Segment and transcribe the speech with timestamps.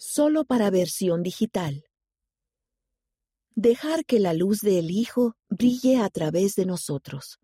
[0.00, 1.84] solo para versión digital.
[3.54, 7.38] Dejar que la luz del Hijo brille a través de nosotros.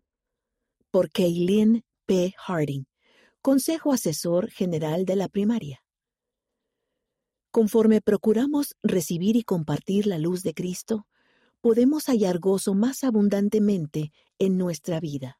[0.89, 2.33] Por Kaylin P.
[2.35, 2.85] Harding,
[3.43, 5.83] Consejo Asesor General de la Primaria.
[7.51, 11.05] Conforme procuramos recibir y compartir la luz de Cristo,
[11.61, 15.39] podemos hallar gozo más abundantemente en nuestra vida.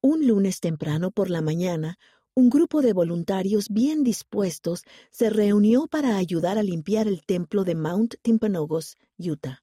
[0.00, 1.98] Un lunes temprano por la mañana,
[2.34, 7.76] un grupo de voluntarios bien dispuestos se reunió para ayudar a limpiar el templo de
[7.76, 9.62] Mount Timpanogos, Utah.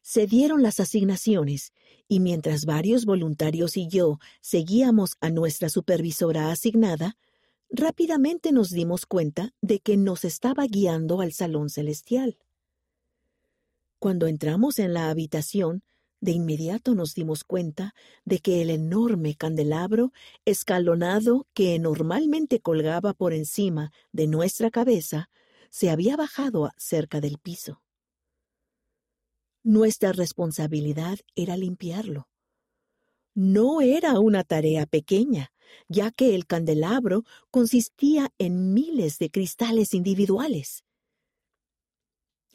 [0.00, 1.72] Se dieron las asignaciones
[2.08, 7.16] y mientras varios voluntarios y yo seguíamos a nuestra supervisora asignada,
[7.70, 12.38] rápidamente nos dimos cuenta de que nos estaba guiando al salón celestial.
[14.00, 15.84] Cuando entramos en la habitación,
[16.22, 17.94] de inmediato nos dimos cuenta
[18.24, 20.12] de que el enorme candelabro
[20.44, 25.28] escalonado que normalmente colgaba por encima de nuestra cabeza
[25.68, 27.82] se había bajado cerca del piso.
[29.64, 32.28] Nuestra responsabilidad era limpiarlo.
[33.34, 35.52] No era una tarea pequeña,
[35.88, 40.84] ya que el candelabro consistía en miles de cristales individuales.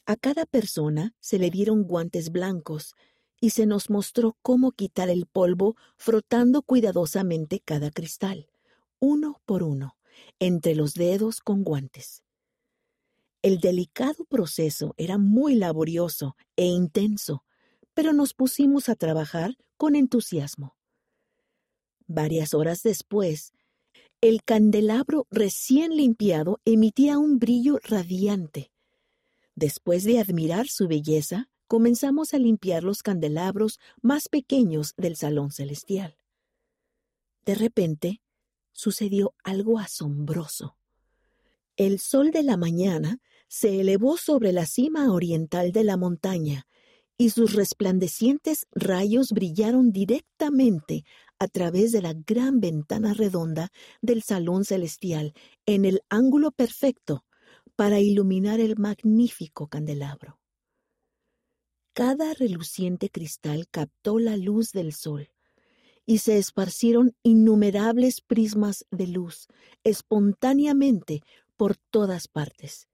[0.06, 2.94] A cada persona se le dieron guantes blancos
[3.40, 8.50] y se nos mostró cómo quitar el polvo frotando cuidadosamente cada cristal,
[9.00, 9.98] uno por uno,
[10.40, 12.24] entre los dedos con guantes.
[13.42, 17.44] El delicado proceso era muy laborioso e intenso,
[17.94, 20.76] pero nos pusimos a trabajar con entusiasmo.
[22.08, 23.54] Varias horas después,
[24.22, 28.72] el candelabro recién limpiado emitía un brillo radiante.
[29.56, 36.18] Después de admirar su belleza, comenzamos a limpiar los candelabros más pequeños del salón celestial.
[37.46, 38.22] De repente,
[38.74, 40.78] sucedió algo asombroso.
[41.76, 46.68] El sol de la mañana se elevó sobre la cima oriental de la montaña
[47.18, 51.04] y sus resplandecientes rayos brillaron directamente
[51.40, 55.34] a través de la gran ventana redonda del salón celestial
[55.66, 57.26] en el ángulo perfecto
[57.76, 60.40] para iluminar el magnífico candelabro.
[61.98, 65.32] Cada reluciente cristal captó la luz del sol
[66.06, 69.48] y se esparcieron innumerables prismas de luz
[69.84, 71.22] espontáneamente
[71.56, 72.88] por todas partes.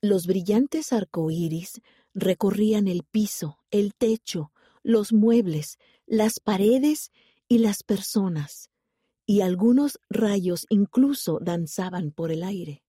[0.00, 1.80] Los brillantes arcoíris
[2.14, 4.52] recorrían el piso, el techo,
[4.84, 7.10] los muebles, las paredes
[7.48, 8.70] y las personas,
[9.26, 12.85] y algunos rayos incluso danzaban por el aire.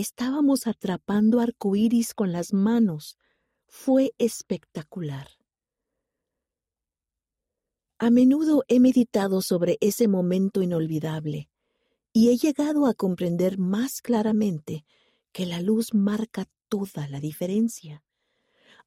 [0.00, 3.18] Estábamos atrapando arcoíris con las manos.
[3.66, 5.28] Fue espectacular.
[7.98, 11.50] A menudo he meditado sobre ese momento inolvidable
[12.14, 14.86] y he llegado a comprender más claramente
[15.32, 18.02] que la luz marca toda la diferencia.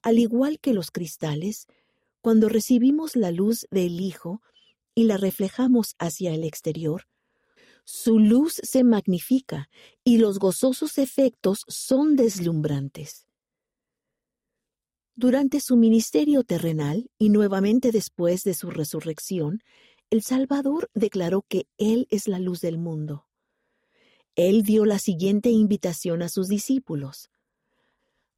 [0.02, 1.68] Al igual que los cristales,
[2.22, 4.42] cuando recibimos la luz del Hijo
[4.96, 7.04] y la reflejamos hacia el exterior,
[7.84, 9.70] su luz se magnifica
[10.04, 13.28] y los gozosos efectos son deslumbrantes.
[15.16, 19.62] Durante su ministerio terrenal y nuevamente después de su resurrección,
[20.10, 23.28] el Salvador declaró que Él es la luz del mundo.
[24.36, 27.30] Él dio la siguiente invitación a sus discípulos.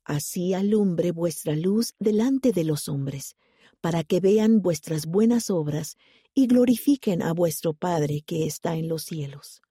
[0.03, 3.37] Así alumbre vuestra luz delante de los hombres,
[3.85, 5.95] para que vean vuestras buenas obras
[6.33, 9.61] y glorifiquen a vuestro Padre que está en los cielos.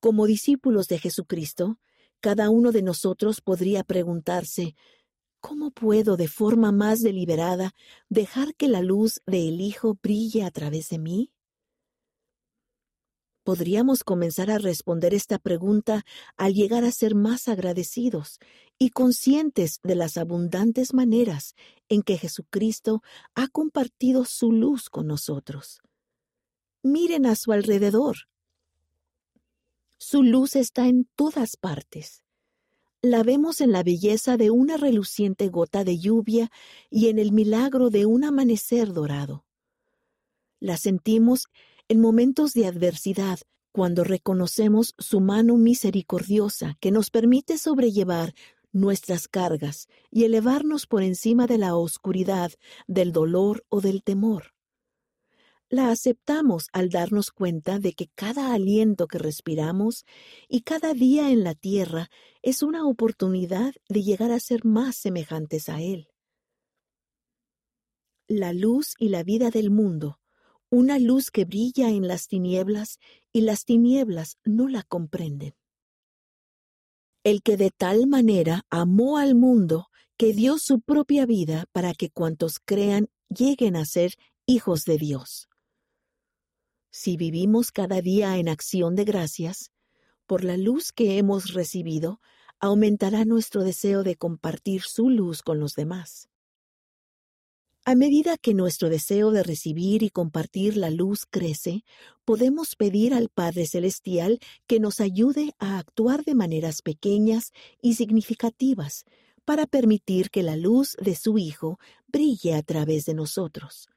[0.00, 1.78] Como discípulos de Jesucristo,
[2.18, 4.74] cada uno de nosotros podría preguntarse,
[5.38, 7.76] ¿cómo puedo de forma más deliberada
[8.08, 11.30] dejar que la luz del Hijo brille a través de mí?
[13.48, 16.04] Podríamos comenzar a responder esta pregunta
[16.36, 18.40] al llegar a ser más agradecidos
[18.78, 21.54] y conscientes de las abundantes maneras
[21.88, 23.02] en que Jesucristo
[23.34, 25.80] ha compartido su luz con nosotros.
[26.82, 28.16] Miren a su alrededor.
[29.96, 32.22] Su luz está en todas partes.
[33.00, 36.50] La vemos en la belleza de una reluciente gota de lluvia
[36.90, 39.46] y en el milagro de un amanecer dorado.
[40.60, 41.46] La sentimos
[41.88, 43.40] en momentos de adversidad
[43.72, 48.34] cuando reconocemos su mano misericordiosa que nos permite sobrellevar
[48.72, 52.52] nuestras cargas y elevarnos por encima de la oscuridad,
[52.86, 54.54] del dolor o del temor.
[55.70, 60.06] La aceptamos al darnos cuenta de que cada aliento que respiramos
[60.48, 62.10] y cada día en la tierra
[62.42, 66.08] es una oportunidad de llegar a ser más semejantes a Él.
[68.28, 70.18] La luz y la vida del mundo,
[70.70, 72.98] una luz que brilla en las tinieblas
[73.32, 75.54] y las tinieblas no la comprenden.
[77.24, 82.10] El que de tal manera amó al mundo que dio su propia vida para que
[82.10, 84.12] cuantos crean lleguen a ser
[84.46, 85.48] hijos de Dios.
[86.90, 89.70] Si vivimos cada día en acción de gracias,
[90.26, 92.20] por la luz que hemos recibido,
[92.60, 96.28] aumentará nuestro deseo de compartir su luz con los demás.
[97.84, 101.84] A medida que nuestro deseo de recibir y compartir la luz crece,
[102.24, 109.04] podemos pedir al Padre Celestial que nos ayude a actuar de maneras pequeñas y significativas
[109.44, 113.88] para permitir que la luz de su Hijo brille a través de nosotros.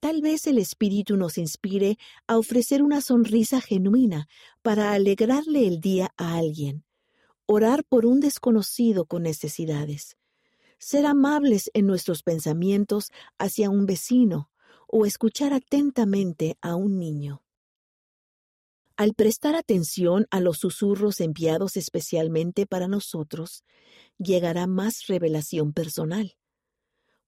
[0.00, 4.28] Tal vez el Espíritu nos inspire a ofrecer una sonrisa genuina
[4.62, 6.84] para alegrarle el día a alguien,
[7.46, 10.16] orar por un desconocido con necesidades,
[10.80, 14.50] ser amables en nuestros pensamientos hacia un vecino
[14.88, 17.44] o escuchar atentamente a un niño.
[18.96, 23.62] Al prestar atención a los susurros enviados especialmente para nosotros,
[24.18, 26.36] llegará más revelación personal.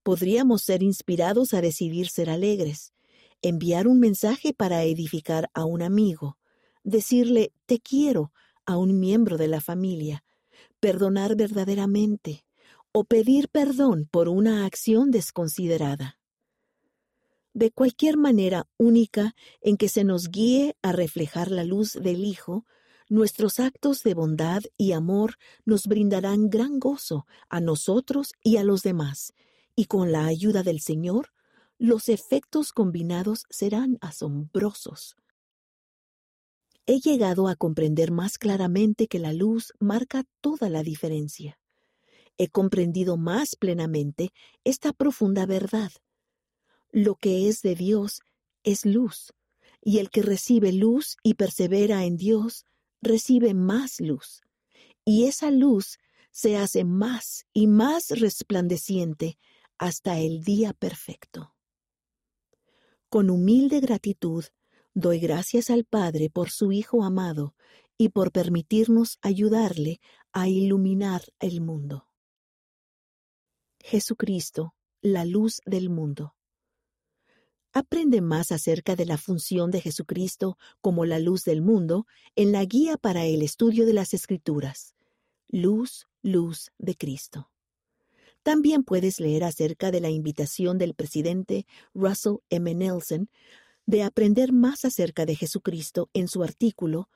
[0.02, 2.92] Podríamos ser inspirados a decidir ser alegres,
[3.42, 6.38] enviar un mensaje para edificar a un amigo,
[6.84, 8.32] decirle te quiero
[8.64, 10.24] a un miembro de la familia,
[10.80, 12.44] perdonar verdaderamente,
[12.92, 16.18] o pedir perdón por una acción desconsiderada.
[17.54, 22.66] De cualquier manera única en que se nos guíe a reflejar la luz del Hijo,
[23.08, 28.82] nuestros actos de bondad y amor nos brindarán gran gozo a nosotros y a los
[28.82, 29.32] demás,
[29.74, 31.32] y con la ayuda del Señor,
[31.78, 35.16] los efectos combinados serán asombrosos.
[36.84, 41.58] He llegado a comprender más claramente que la luz marca toda la diferencia
[42.38, 44.30] he comprendido más plenamente
[44.64, 45.92] esta profunda verdad.
[46.90, 48.20] Lo que es de Dios
[48.64, 49.32] es luz,
[49.82, 52.66] y el que recibe luz y persevera en Dios
[53.00, 54.42] recibe más luz,
[55.04, 55.98] y esa luz
[56.30, 59.38] se hace más y más resplandeciente
[59.78, 61.54] hasta el día perfecto.
[63.08, 64.44] Con humilde gratitud
[64.94, 67.54] doy gracias al Padre por su Hijo amado
[67.98, 70.00] y por permitirnos ayudarle
[70.32, 72.11] a iluminar el mundo.
[73.82, 76.34] Jesucristo, la luz del mundo.
[77.72, 82.06] Aprende más acerca de la función de Jesucristo como la luz del mundo
[82.36, 84.94] en la guía para el estudio de las Escrituras.
[85.48, 87.50] Luz, luz de Cristo.
[88.42, 92.74] También puedes leer acerca de la invitación del presidente Russell M.
[92.74, 93.30] Nelson
[93.86, 97.08] de aprender más acerca de Jesucristo en su artículo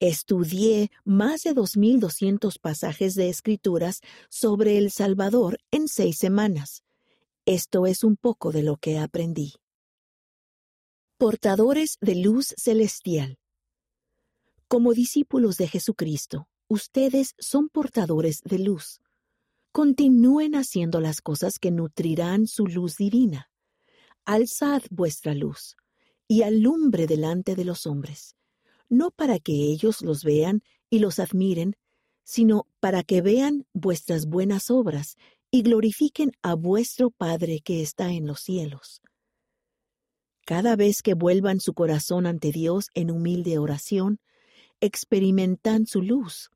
[0.00, 6.82] Estudié más de 2.200 pasajes de escrituras sobre El Salvador en seis semanas.
[7.46, 9.54] Esto es un poco de lo que aprendí.
[11.16, 13.38] Portadores de luz celestial.
[14.66, 19.00] Como discípulos de Jesucristo, ustedes son portadores de luz.
[19.70, 23.48] Continúen haciendo las cosas que nutrirán su luz divina.
[24.24, 25.76] Alzad vuestra luz
[26.26, 28.34] y alumbre delante de los hombres
[28.96, 31.76] no para que ellos los vean y los admiren,
[32.24, 35.16] sino para que vean vuestras buenas obras
[35.50, 39.02] y glorifiquen a vuestro Padre que está en los cielos.
[40.46, 44.20] Cada vez que vuelvan su corazón ante Dios en humilde oración,
[44.80, 46.50] experimentan su luz.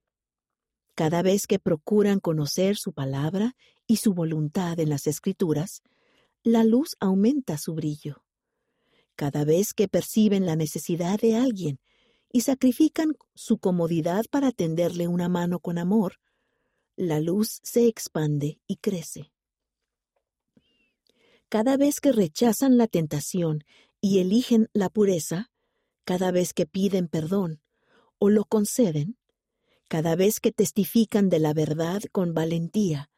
[0.95, 5.83] Cada vez que procuran conocer su palabra y su voluntad en las escrituras,
[6.42, 8.25] la luz aumenta su brillo.
[9.16, 11.80] Cada vez que perciben la necesidad de alguien
[12.30, 16.20] y sacrifican su comodidad para tenderle una mano con amor,
[16.97, 19.32] la luz se expande y crece.
[21.49, 23.64] Cada vez que rechazan la tentación
[24.00, 25.50] y eligen la pureza,
[26.04, 27.62] cada vez que piden perdón
[28.18, 29.16] o lo conceden,
[29.88, 33.11] cada vez que testifican de la verdad con valentía,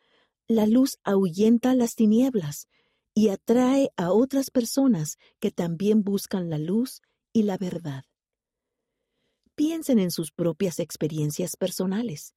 [0.47, 2.69] la luz ahuyenta las tinieblas
[3.15, 7.03] y atrae a otras personas que también buscan la luz
[7.33, 8.05] y la verdad.
[9.61, 12.35] Piensen en sus propias experiencias personales,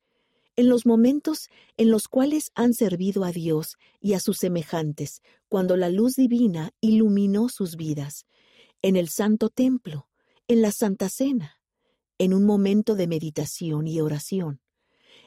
[0.58, 5.78] en los momentos en los cuales han servido a Dios y a sus semejantes, cuando
[5.78, 8.26] la luz divina iluminó sus vidas,
[8.82, 10.10] en el Santo Templo,
[10.50, 11.62] en la Santa Cena,
[12.18, 14.60] en un momento de meditación y oración,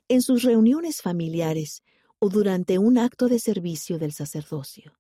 [0.06, 1.82] en sus reuniones familiares
[2.18, 4.98] o durante un acto de servicio del sacerdocio.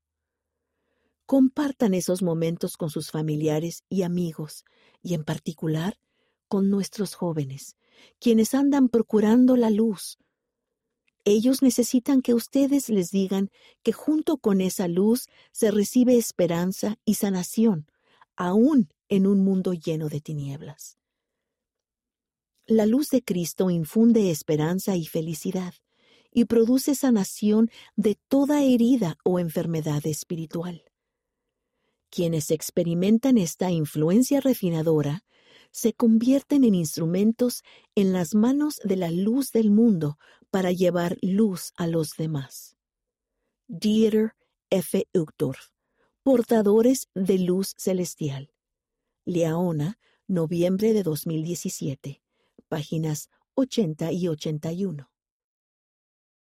[1.26, 4.64] Compartan esos momentos con sus familiares y amigos,
[5.02, 5.98] y en particular
[6.48, 7.76] con nuestros jóvenes,
[8.18, 10.18] quienes andan procurando la luz.
[11.24, 13.50] Ellos necesitan que ustedes les digan
[13.82, 17.90] que junto con esa luz se recibe esperanza y sanación,
[18.36, 20.98] aún en un mundo lleno de tinieblas.
[22.66, 25.74] La luz de Cristo infunde esperanza y felicidad
[26.32, 30.82] y produce sanación de toda herida o enfermedad espiritual.
[32.10, 35.24] Quienes experimentan esta influencia refinadora
[35.76, 37.62] se convierten en instrumentos
[37.94, 40.18] en las manos de la luz del mundo
[40.50, 42.78] para llevar luz a los demás.
[43.68, 44.32] Dieter
[44.70, 45.06] F.
[45.12, 45.68] Uchtdorf,
[46.22, 48.54] Portadores de Luz Celestial.
[49.26, 52.22] Leona, noviembre de 2017,
[52.68, 55.10] páginas 80 y 81.